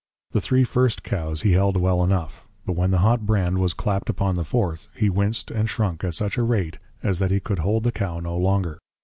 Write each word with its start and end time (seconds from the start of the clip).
The 0.31 0.41
three 0.41 0.63
first 0.63 1.03
Cows 1.03 1.43
he 1.43 1.51
held 1.51 1.77
well 1.77 2.03
enough; 2.03 2.47
but 2.65 2.75
when 2.75 2.89
the 2.89 2.97
hot 3.05 3.23
Brand 3.27 3.59
was 3.59 3.75
clap'd 3.75 4.09
upon 4.09 4.33
the 4.33 4.43
Fourth, 4.43 4.87
he 4.95 5.11
winc'd 5.11 5.51
and 5.51 5.69
shrunk 5.69 6.03
at 6.03 6.15
such 6.15 6.39
a 6.39 6.43
Rate, 6.43 6.79
as 7.03 7.19
that 7.19 7.29
he 7.29 7.39
could 7.39 7.59
hold 7.59 7.83
the 7.83 7.91
Cow 7.91 8.19
no 8.19 8.35
longer. 8.35 8.79